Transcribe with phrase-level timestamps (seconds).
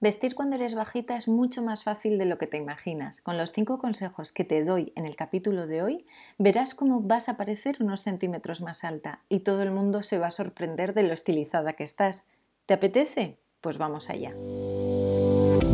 [0.00, 3.20] Vestir cuando eres bajita es mucho más fácil de lo que te imaginas.
[3.20, 6.06] Con los cinco consejos que te doy en el capítulo de hoy,
[6.38, 10.28] verás cómo vas a parecer unos centímetros más alta y todo el mundo se va
[10.28, 12.22] a sorprender de lo estilizada que estás.
[12.66, 13.38] ¿Te apetece?
[13.60, 14.34] Pues vamos allá.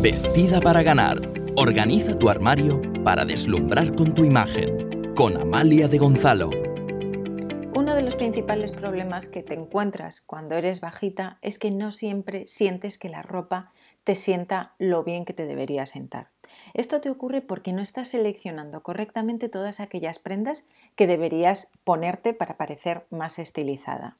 [0.01, 1.31] Vestida para ganar.
[1.55, 5.13] Organiza tu armario para deslumbrar con tu imagen.
[5.13, 6.64] Con Amalia de Gonzalo.
[8.35, 13.21] Principales problemas que te encuentras cuando eres bajita es que no siempre sientes que la
[13.21, 13.71] ropa
[14.03, 16.31] te sienta lo bien que te debería sentar.
[16.73, 20.65] Esto te ocurre porque no estás seleccionando correctamente todas aquellas prendas
[20.97, 24.17] que deberías ponerte para parecer más estilizada.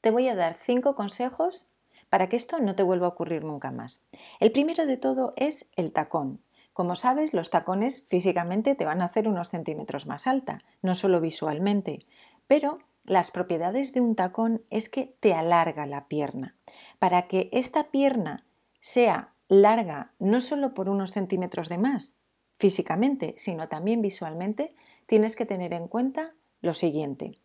[0.00, 1.66] Te voy a dar cinco consejos
[2.08, 4.02] para que esto no te vuelva a ocurrir nunca más.
[4.40, 6.40] El primero de todo es el tacón.
[6.72, 11.20] Como sabes, los tacones físicamente te van a hacer unos centímetros más alta, no solo
[11.20, 12.06] visualmente,
[12.46, 12.78] pero
[13.10, 16.54] las propiedades de un tacón es que te alarga la pierna.
[17.00, 18.46] Para que esta pierna
[18.78, 22.14] sea larga no solo por unos centímetros de más
[22.56, 27.40] físicamente, sino también visualmente, tienes que tener en cuenta lo siguiente.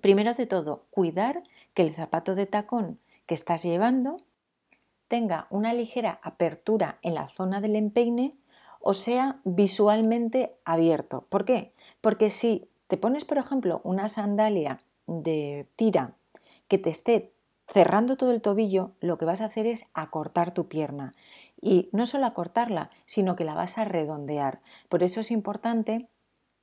[0.00, 1.42] Primero de todo, cuidar
[1.74, 4.18] que el zapato de tacón que estás llevando
[5.08, 8.36] tenga una ligera apertura en la zona del empeine
[8.80, 11.26] o sea visualmente abierto.
[11.28, 11.74] ¿Por qué?
[12.00, 16.14] Porque si te pones, por ejemplo, una sandalia de tira
[16.68, 17.32] que te esté
[17.66, 21.14] cerrando todo el tobillo, lo que vas a hacer es acortar tu pierna.
[21.60, 24.60] Y no solo acortarla, sino que la vas a redondear.
[24.88, 26.08] Por eso es importante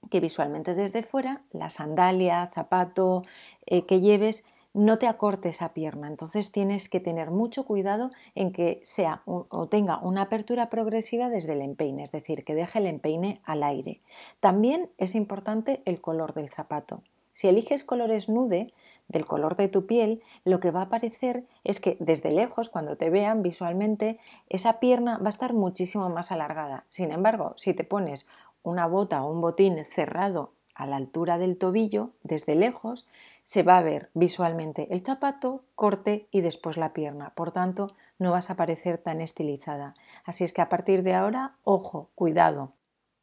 [0.10, 3.24] que visualmente desde fuera la sandalia, zapato
[3.66, 6.08] eh, que lleves no te acorte esa pierna.
[6.08, 11.54] Entonces tienes que tener mucho cuidado en que sea o tenga una apertura progresiva desde
[11.54, 14.02] el empeine, es decir, que deje el empeine al aire.
[14.40, 17.02] También es importante el color del zapato.
[17.40, 18.74] Si eliges colores nude,
[19.08, 22.98] del color de tu piel, lo que va a aparecer es que desde lejos, cuando
[22.98, 26.84] te vean visualmente, esa pierna va a estar muchísimo más alargada.
[26.90, 28.28] Sin embargo, si te pones
[28.62, 33.08] una bota o un botín cerrado a la altura del tobillo, desde lejos,
[33.44, 37.30] se va a ver visualmente el zapato, corte y después la pierna.
[37.36, 39.94] Por tanto, no vas a parecer tan estilizada.
[40.26, 42.74] Así es que a partir de ahora, ojo, cuidado.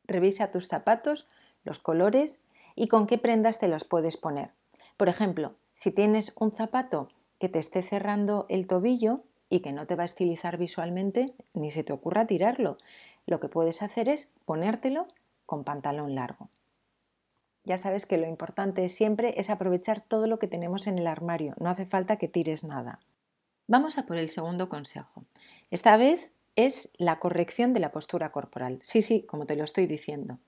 [0.06, 1.28] Revisa tus zapatos,
[1.64, 2.45] los colores
[2.76, 4.50] y con qué prendas te los puedes poner.
[4.96, 9.86] Por ejemplo, si tienes un zapato que te esté cerrando el tobillo y que no
[9.86, 12.78] te va a estilizar visualmente, ni se te ocurra tirarlo.
[13.26, 15.08] Lo que puedes hacer es ponértelo
[15.44, 16.48] con pantalón largo.
[17.64, 21.54] Ya sabes que lo importante siempre es aprovechar todo lo que tenemos en el armario,
[21.58, 23.00] no hace falta que tires nada.
[23.66, 25.24] Vamos a por el segundo consejo.
[25.72, 28.78] Esta vez es la corrección de la postura corporal.
[28.82, 30.38] Sí, sí, como te lo estoy diciendo.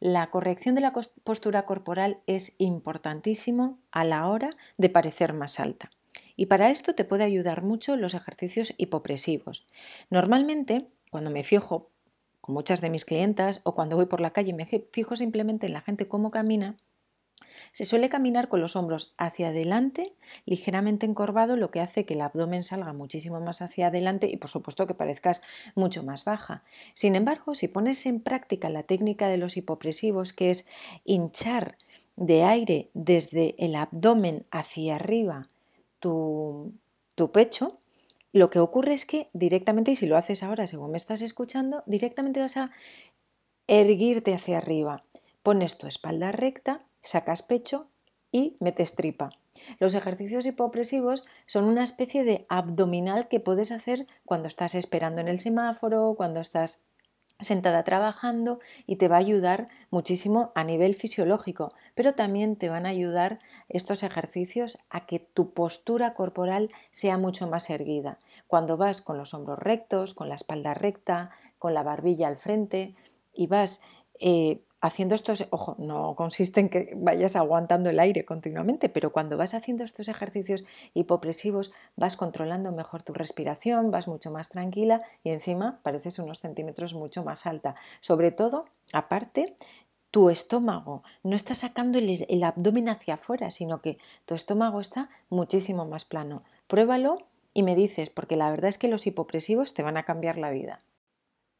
[0.00, 0.92] La corrección de la
[1.24, 5.90] postura corporal es importantísimo a la hora de parecer más alta.
[6.36, 9.66] Y para esto te puede ayudar mucho los ejercicios hipopresivos.
[10.10, 11.90] Normalmente, cuando me fijo
[12.40, 15.72] con muchas de mis clientas o cuando voy por la calle me fijo simplemente en
[15.72, 16.76] la gente cómo camina,
[17.72, 20.14] se suele caminar con los hombros hacia adelante,
[20.46, 24.50] ligeramente encorvado, lo que hace que el abdomen salga muchísimo más hacia adelante y por
[24.50, 25.42] supuesto que parezcas
[25.74, 26.62] mucho más baja.
[26.94, 30.66] Sin embargo, si pones en práctica la técnica de los hipopresivos, que es
[31.04, 31.76] hinchar
[32.16, 35.48] de aire desde el abdomen hacia arriba
[36.00, 36.72] tu,
[37.32, 37.78] pecho,
[38.32, 41.82] lo que ocurre es que directamente, y si lo haces ahora según me estás escuchando,
[41.86, 42.70] directamente vas a
[43.66, 45.04] erguirte hacia arriba.
[45.42, 47.88] Pones tu espalda recta sacas pecho
[48.32, 49.30] y metes tripa.
[49.78, 55.28] Los ejercicios hipopresivos son una especie de abdominal que puedes hacer cuando estás esperando en
[55.28, 56.82] el semáforo, cuando estás
[57.40, 62.86] sentada trabajando y te va a ayudar muchísimo a nivel fisiológico, pero también te van
[62.86, 68.18] a ayudar estos ejercicios a que tu postura corporal sea mucho más erguida.
[68.46, 72.94] Cuando vas con los hombros rectos, con la espalda recta, con la barbilla al frente
[73.34, 73.82] y vas
[74.18, 79.36] eh, haciendo estos, ojo, no consiste en que vayas aguantando el aire continuamente, pero cuando
[79.36, 80.64] vas haciendo estos ejercicios
[80.94, 86.94] hipopresivos vas controlando mejor tu respiración, vas mucho más tranquila y encima pareces unos centímetros
[86.94, 87.74] mucho más alta.
[88.00, 89.56] Sobre todo, aparte,
[90.10, 95.84] tu estómago no está sacando el, abdomen hacia afuera, sino que tu estómago está muchísimo
[95.84, 96.42] más plano.
[96.68, 100.38] Pruébalo y me dices, porque la verdad es que los hipopresivos te van a cambiar
[100.38, 100.82] la vida.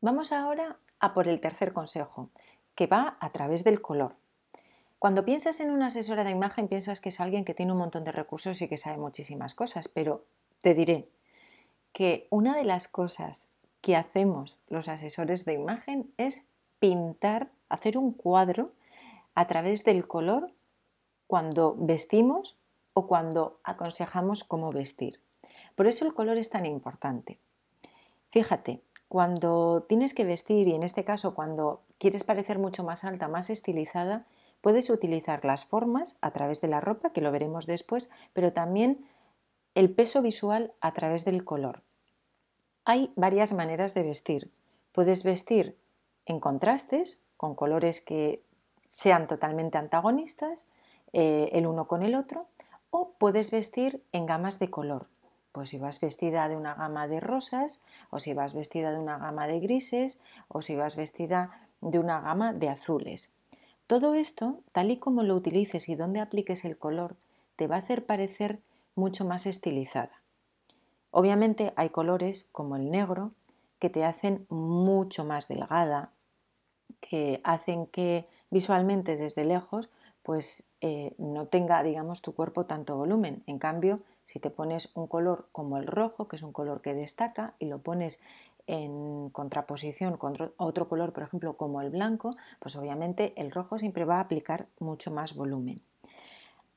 [0.00, 2.30] Vamos ahora a por el tercer consejo,
[2.76, 4.14] que va a través del color.
[5.00, 8.04] Cuando piensas en una asesora de imagen piensas que es alguien que tiene un montón
[8.04, 10.24] de recursos y que sabe muchísimas cosas, pero
[10.62, 11.08] te diré
[11.92, 13.48] que una de las cosas
[13.80, 16.46] que hacemos los asesores de imagen es
[16.78, 18.72] pintar, hacer un cuadro
[19.34, 20.52] a través del color
[21.26, 22.56] cuando vestimos
[22.94, 25.20] o cuando aconsejamos cómo vestir.
[25.74, 27.38] Por eso el color es tan importante.
[28.30, 33.28] Fíjate, Cuando tienes que vestir y en este caso cuando quieres parecer mucho más alta,
[33.28, 34.26] más estilizada,
[34.60, 39.06] puedes utilizar las formas a través de la ropa, que lo veremos después, pero también
[39.74, 41.82] el peso visual a través del color.
[42.84, 44.50] Hay varias maneras de vestir.
[44.92, 45.76] Puedes vestir
[46.24, 48.42] en contrastes, con colores que
[48.90, 50.66] sean totalmente antagonistas,
[51.12, 52.46] eh, el uno con el otro,
[52.90, 55.08] o puedes vestir en gamas de color.
[55.52, 59.18] Pues si vas vestida de una gama de rosas, o si vas vestida de una
[59.18, 60.18] gama de grises,
[60.48, 63.32] o si vas vestida de una gama de azules.
[63.86, 67.16] Todo esto, tal y como lo utilices y donde apliques el color,
[67.54, 68.60] te va a hacer parecer
[68.96, 70.22] mucho más estilizada.
[71.12, 73.30] Obviamente hay colores como el negro
[73.78, 76.10] que te hacen mucho más delgada,
[77.00, 79.88] que hacen que visualmente desde lejos
[80.22, 83.44] pues eh, no tenga digamos tu cuerpo tanto volumen.
[83.46, 86.94] En cambio, si te pones un color como el rojo, que es un color que
[86.94, 88.20] destaca, y lo pones
[88.66, 94.04] en contraposición con otro color, por ejemplo, como el blanco, pues obviamente el rojo siempre
[94.04, 95.82] va a aplicar mucho más volumen.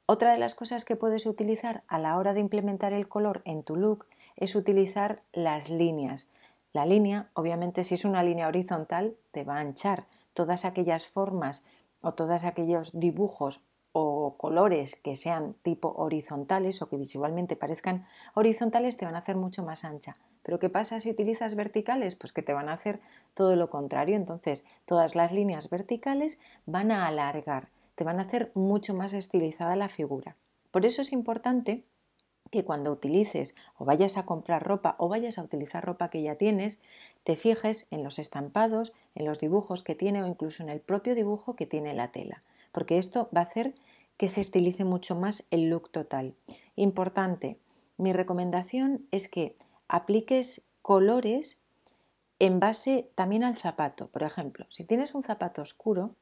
[0.05, 3.63] Otra de las cosas que puedes utilizar a la hora de implementar el color en
[3.63, 6.29] tu look es utilizar las líneas.
[6.73, 10.05] La línea, obviamente, si es una línea horizontal, te va a anchar.
[10.33, 11.65] Todas aquellas formas
[12.01, 18.97] o todos aquellos dibujos o colores que sean tipo horizontales o que visualmente parezcan horizontales
[18.97, 20.17] te van a hacer mucho más ancha.
[20.43, 22.15] Pero ¿qué pasa si utilizas verticales?
[22.15, 22.99] Pues que te van a hacer
[23.33, 24.15] todo lo contrario.
[24.15, 29.75] Entonces, todas las líneas verticales van a alargar, te van a hacer mucho más estilizada
[29.75, 30.35] la figura.
[30.71, 31.83] Por eso es importante
[32.51, 36.35] que cuando utilices o vayas a comprar ropa o vayas a utilizar ropa que ya
[36.35, 36.81] tienes,
[37.23, 41.13] te fijes en los estampados, en los dibujos que tiene o incluso en el propio
[41.13, 42.41] dibujo que tiene la tela
[42.71, 43.73] porque esto va a hacer
[44.17, 46.33] que se estilice mucho más el look total.
[46.75, 47.57] Importante,
[47.97, 49.55] mi recomendación es que
[49.89, 51.59] apliques colores
[52.39, 54.07] en base también al zapato.
[54.07, 56.15] Por ejemplo, si tienes un zapato oscuro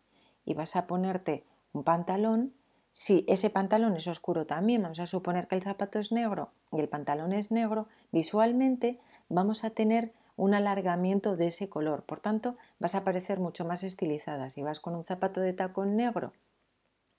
[0.46, 1.44] y vas a ponerte
[1.74, 2.54] un pantalón,
[2.92, 6.80] si ese pantalón es oscuro también, vamos a suponer que el zapato es negro y
[6.80, 9.00] el pantalón es negro, visualmente
[9.30, 12.04] vamos a tener un alargamiento de ese color.
[12.04, 14.50] Por tanto, vas a parecer mucho más estilizada.
[14.50, 16.34] Si vas con un zapato de tacón negro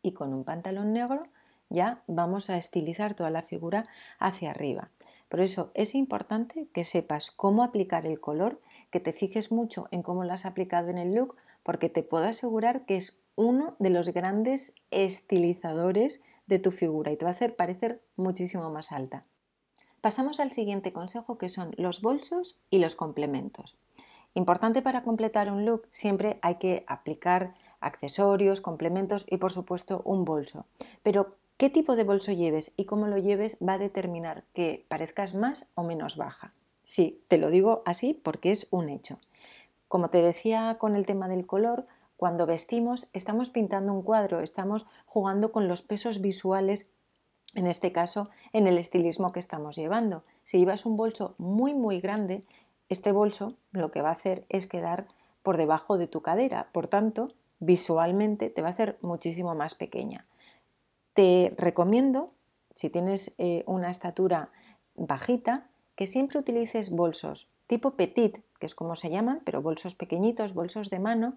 [0.03, 1.29] y con un pantalón negro,
[1.69, 3.85] ya vamos a estilizar toda la figura
[4.19, 4.91] hacia arriba.
[5.29, 8.61] Por eso es importante que sepas cómo aplicar el color,
[8.91, 12.25] que te fijes mucho en cómo lo has aplicado en el look, porque te puedo
[12.25, 17.35] asegurar que es uno de los grandes estilizadores de tu figura y te va a
[17.35, 19.25] hacer parecer muchísimo más alta.
[20.01, 23.77] Pasamos al siguiente consejo que son los bolsos y los complementos.
[24.35, 30.25] Importante para completar un look siempre hay que aplicar accesorios, complementos y por supuesto un
[30.25, 30.67] bolso.
[31.03, 35.35] Pero qué tipo de bolso lleves y cómo lo lleves va a determinar que parezcas
[35.35, 36.55] más o menos baja.
[36.85, 39.19] Sí, te lo digo así porque es un hecho.
[39.89, 44.87] Como te decía con el tema del color, cuando vestimos estamos pintando un cuadro, estamos
[45.05, 46.87] jugando con los pesos visuales
[47.55, 50.23] en este caso en el estilismo que estamos llevando.
[50.45, 52.45] Si llevas un bolso muy muy grande,
[52.89, 55.09] este bolso lo que va a hacer es quedar
[55.43, 60.25] por debajo de tu cadera, por tanto, visualmente te va a hacer muchísimo más pequeña.
[61.19, 62.31] Te recomiendo,
[62.75, 64.51] si tienes eh, una estatura
[64.95, 65.67] bajita,
[65.97, 70.91] que siempre utilices bolsos tipo petit, que es como se llaman, pero bolsos pequeñitos, bolsos
[70.91, 71.37] de mano,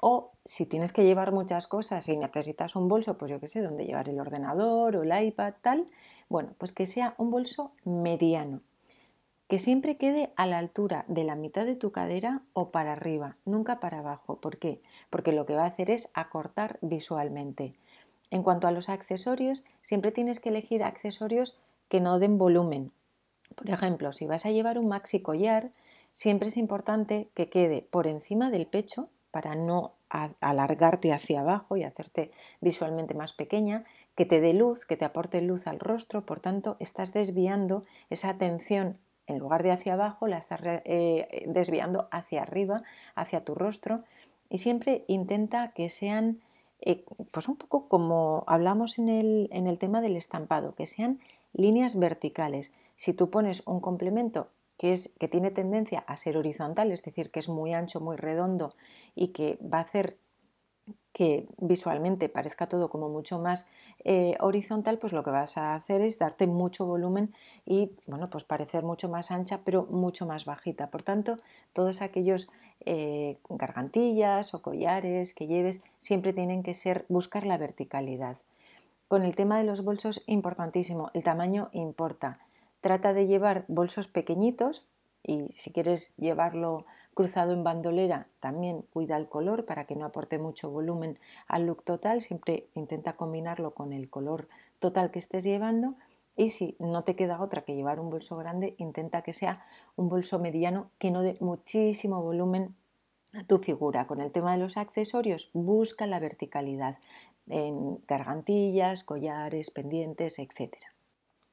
[0.00, 3.60] o si tienes que llevar muchas cosas y necesitas un bolso, pues yo qué sé,
[3.60, 5.84] donde llevar el ordenador o el iPad, tal,
[6.30, 8.62] bueno, pues que sea un bolso mediano,
[9.48, 13.36] que siempre quede a la altura de la mitad de tu cadera o para arriba,
[13.44, 14.36] nunca para abajo.
[14.36, 14.80] ¿Por qué?
[15.10, 17.74] Porque lo que va a hacer es acortar visualmente.
[18.30, 21.58] En cuanto a los accesorios, siempre tienes que elegir accesorios
[21.88, 22.92] que no den volumen.
[23.54, 25.70] Por ejemplo, si vas a llevar un maxi collar,
[26.12, 29.92] siempre es importante que quede por encima del pecho, para no
[30.40, 33.84] alargarte hacia abajo y hacerte visualmente más pequeña,
[34.16, 38.30] que te dé luz, que te aporte luz al rostro, por tanto estás desviando esa
[38.30, 38.98] atención.
[39.26, 42.82] En lugar de hacia abajo, la estás eh, desviando hacia arriba,
[43.14, 44.02] hacia tu rostro.
[44.48, 46.40] Y siempre intenta que sean,
[46.80, 51.20] eh, pues un poco como hablamos en el, en el tema del estampado, que sean
[51.52, 52.72] líneas verticales.
[52.96, 57.30] Si tú pones un complemento que, es, que tiene tendencia a ser horizontal, es decir,
[57.30, 58.74] que es muy ancho, muy redondo
[59.14, 60.16] y que va a hacer
[61.12, 63.68] que visualmente parezca todo como mucho más
[64.04, 67.34] eh, horizontal, pues lo que vas a hacer es darte mucho volumen
[67.66, 70.90] y bueno, pues parecer mucho más ancha, pero mucho más bajita.
[70.90, 71.38] Por tanto,
[71.72, 72.48] todos aquellos
[72.86, 78.36] eh, gargantillas o collares que lleves siempre tienen que ser buscar la verticalidad.
[79.08, 82.38] Con el tema de los bolsos, importantísimo, el tamaño importa.
[82.80, 84.86] Trata de llevar bolsos pequeñitos,
[85.22, 90.38] y si quieres llevarlo cruzado en bandolera, también cuida el color para que no aporte
[90.38, 91.18] mucho volumen
[91.48, 95.94] al look total, siempre intenta combinarlo con el color total que estés llevando
[96.40, 99.62] y si no te queda otra que llevar un bolso grande, intenta que sea
[99.94, 102.74] un bolso mediano que no dé muchísimo volumen
[103.34, 104.06] a tu figura.
[104.06, 106.98] Con el tema de los accesorios, busca la verticalidad
[107.46, 110.78] en gargantillas, collares, pendientes, etc.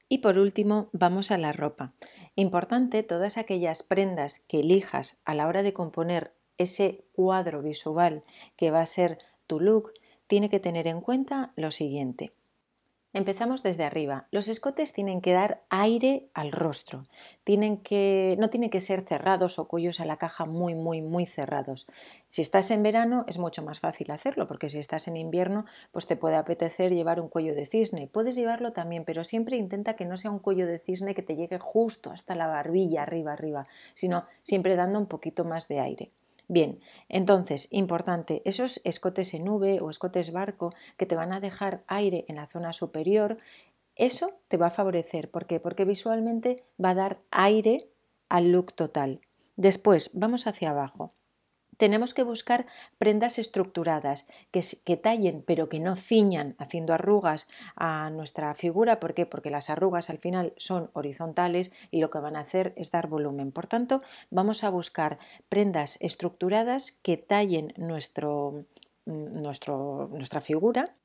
[0.08, 1.92] Y por último, vamos a la ropa.
[2.36, 8.24] Importante, todas aquellas prendas que elijas a la hora de componer ese cuadro visual
[8.56, 9.18] que va a ser
[9.48, 9.92] tu look,
[10.28, 12.32] tiene que tener en cuenta lo siguiente.
[13.14, 14.28] Empezamos desde arriba.
[14.32, 17.06] Los escotes tienen que dar aire al rostro.
[17.46, 21.26] Tienen que, no tienen que ser cerrados o cuellos a la caja muy, muy, muy
[21.26, 21.88] cerrados.
[22.28, 26.06] Si estás en verano es mucho más fácil hacerlo, porque si estás en invierno, pues
[26.06, 28.08] te puede apetecer llevar un cuello de cisne.
[28.08, 31.38] Puedes llevarlo también, pero siempre intenta que no sea un cuello de cisne que te
[31.38, 36.12] llegue justo hasta la barbilla, arriba, arriba, sino siempre dando un poquito más de aire.
[36.48, 41.84] Bien, entonces, importante, esos escotes en nube o escotes barco que te van a dejar
[41.88, 43.38] aire en la zona superior,
[43.96, 45.30] eso te va a favorecer.
[45.30, 45.60] ¿Por qué?
[45.60, 47.90] Porque visualmente va a dar aire
[48.30, 49.20] al look total.
[49.58, 51.14] Después, vamos hacia abajo
[51.78, 52.66] tenemos que buscar
[52.98, 59.00] prendas estructuradas que, tallen pero que no ciñan haciendo arrugas a nuestra figura.
[59.00, 59.26] ¿Por qué?
[59.26, 63.08] Porque las arrugas al final son horizontales y lo que van a hacer es dar
[63.08, 63.52] volumen.
[63.52, 65.20] Por tanto, vamos a buscar
[65.50, 68.66] prendas estructuradas que tallen nuestro,
[69.06, 70.96] mm, nuestra figura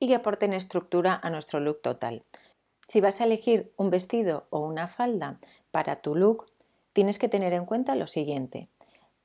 [0.00, 2.24] y que aporten estructura a nuestro look total.
[2.88, 5.38] Si vas a elegir un vestido o una falda
[5.70, 6.46] para tu look,
[6.92, 8.68] tienes que tener en cuenta lo siguiente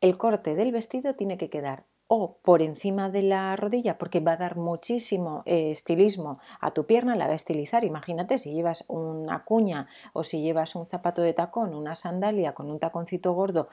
[0.01, 4.31] el corte del vestido tiene que quedar o por encima de la rodilla porque va
[4.31, 7.83] a dar muchísimo eh, estilismo a tu pierna, la va a estilizar.
[7.83, 12.71] Imagínate si llevas una cuña o si llevas un zapato de tacón, una sandalia con
[12.71, 13.67] un taconcito gordo,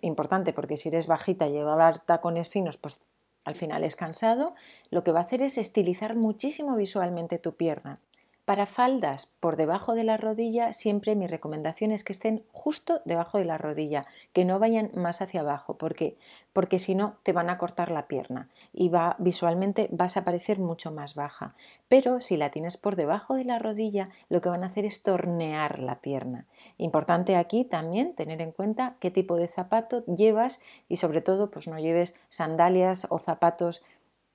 [0.00, 3.02] importante porque si eres bajita llevar tacones finos, pues
[3.44, 4.54] al final es cansado,
[4.90, 8.00] lo que va a hacer es estilizar muchísimo visualmente tu pierna.
[8.46, 13.38] Para faldas por debajo de la rodilla, siempre mi recomendación es que estén justo debajo
[13.38, 15.78] de la rodilla, que no vayan más hacia abajo.
[15.78, 16.16] ¿Por qué?
[16.52, 20.60] Porque si no, te van a cortar la pierna y va, visualmente vas a parecer
[20.60, 21.56] mucho más baja.
[21.88, 25.02] Pero si la tienes por debajo de la rodilla, lo que van a hacer es
[25.02, 26.46] tornear la pierna.
[26.78, 31.66] Importante aquí también tener en cuenta qué tipo de zapato llevas y sobre todo, pues
[31.66, 33.82] no lleves sandalias o zapatos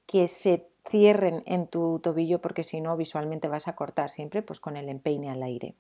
[0.06, 4.59] que se cierren en tu tobillo porque si no visualmente vas a cortar siempre pues
[4.59, 5.75] con el empeine al aire.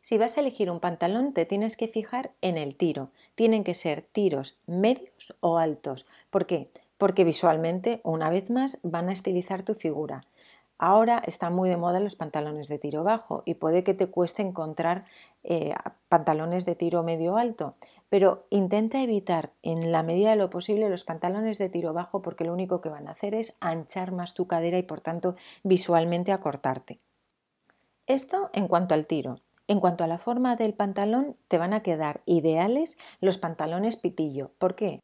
[0.00, 3.10] Si vas a elegir un pantalón te tienes que fijar en el tiro.
[3.34, 6.06] Tienen que ser tiros medios o altos.
[6.28, 6.68] ¿Por qué?
[6.98, 10.26] Porque visualmente, una vez más, van a estilizar tu figura.
[10.76, 14.42] Ahora están muy de moda los pantalones de tiro bajo y puede que te cueste
[14.42, 15.06] encontrar
[15.42, 15.72] eh,
[16.08, 17.74] pantalones de tiro medio alto,
[18.14, 22.44] pero intenta evitar en la medida de lo posible los pantalones de tiro bajo porque
[22.44, 26.30] lo único que van a hacer es anchar más tu cadera y por tanto visualmente
[26.30, 27.00] acortarte.
[28.06, 29.40] Esto en cuanto al tiro.
[29.66, 34.52] En cuanto a la forma del pantalón, te van a quedar ideales los pantalones pitillo.
[34.58, 35.00] ¿Por qué?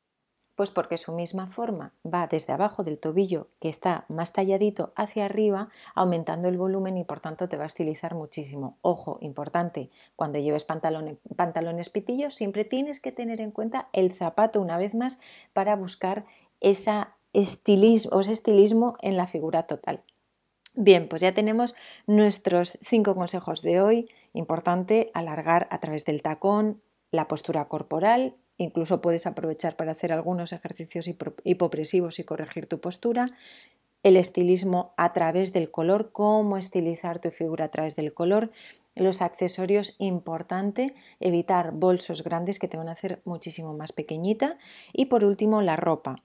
[0.60, 5.24] Pues porque su misma forma va desde abajo del tobillo, que está más talladito, hacia
[5.24, 8.76] arriba, aumentando el volumen y por tanto te va a estilizar muchísimo.
[8.82, 14.60] Ojo, importante, cuando lleves pantalones, pantalones pitillos, siempre tienes que tener en cuenta el zapato
[14.60, 15.18] una vez más
[15.54, 16.26] para buscar
[16.60, 20.04] esa estilismo, ese estilismo en la figura total.
[20.74, 21.74] Bien, pues ya tenemos
[22.06, 24.10] nuestros cinco consejos de hoy.
[24.34, 30.52] Importante alargar a través del tacón, la postura corporal, Incluso puedes aprovechar para hacer algunos
[30.52, 31.08] ejercicios
[31.44, 33.30] hipopresivos y corregir tu postura.
[34.02, 38.50] El estilismo a través del color, cómo estilizar tu figura a través del color.
[38.94, 44.56] Los accesorios, importante, evitar bolsos grandes que te van a hacer muchísimo más pequeñita.
[44.92, 46.16] Y por último, la ropa.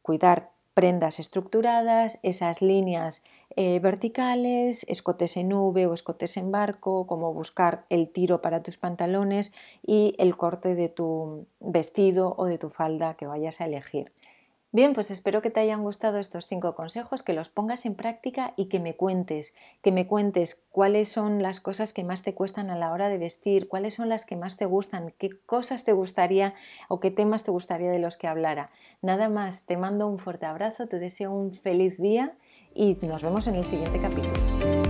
[0.00, 3.24] Cuidar prendas estructuradas, esas líneas
[3.56, 8.76] eh, verticales, escotes en V o escotes en barco, como buscar el tiro para tus
[8.76, 14.12] pantalones y el corte de tu vestido o de tu falda que vayas a elegir.
[14.72, 18.52] Bien, pues espero que te hayan gustado estos cinco consejos, que los pongas en práctica
[18.56, 22.68] y que me cuentes, que me cuentes cuáles son las cosas que más te cuestan
[22.70, 25.92] a la hora de vestir, cuáles son las que más te gustan, qué cosas te
[25.92, 26.54] gustaría
[26.88, 28.70] o qué temas te gustaría de los que hablara.
[29.02, 32.36] Nada más, te mando un fuerte abrazo, te deseo un feliz día
[32.74, 34.85] y nos vemos en el siguiente capítulo.